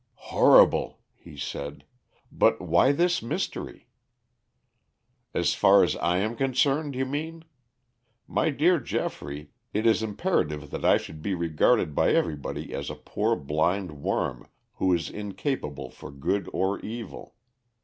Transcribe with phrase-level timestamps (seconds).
[0.31, 1.83] "Horrible," he said,
[2.31, 3.87] "but why this mystery?"
[5.31, 7.43] "As far as I am concerned, you mean?
[8.27, 12.95] My dear Geoffrey, it is imperative that I should be regarded by everybody as a
[12.95, 17.35] poor blind worm who is incapable for good or evil.